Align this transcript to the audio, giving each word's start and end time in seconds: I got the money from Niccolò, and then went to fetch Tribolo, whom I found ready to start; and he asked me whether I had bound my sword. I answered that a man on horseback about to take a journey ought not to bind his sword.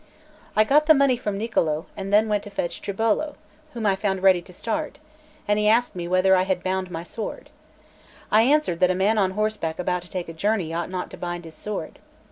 I 0.55 0.63
got 0.63 0.87
the 0.87 0.95
money 0.95 1.15
from 1.15 1.37
Niccolò, 1.37 1.85
and 1.95 2.11
then 2.11 2.27
went 2.27 2.41
to 2.45 2.49
fetch 2.49 2.81
Tribolo, 2.81 3.35
whom 3.75 3.85
I 3.85 3.95
found 3.95 4.23
ready 4.23 4.41
to 4.41 4.51
start; 4.51 4.97
and 5.47 5.59
he 5.59 5.67
asked 5.67 5.95
me 5.95 6.07
whether 6.07 6.35
I 6.35 6.41
had 6.41 6.63
bound 6.63 6.89
my 6.89 7.03
sword. 7.03 7.51
I 8.31 8.41
answered 8.41 8.79
that 8.79 8.89
a 8.89 8.95
man 8.95 9.19
on 9.19 9.29
horseback 9.37 9.77
about 9.77 10.01
to 10.01 10.09
take 10.09 10.27
a 10.27 10.33
journey 10.33 10.73
ought 10.73 10.89
not 10.89 11.11
to 11.11 11.17
bind 11.17 11.45
his 11.45 11.53
sword. 11.53 11.99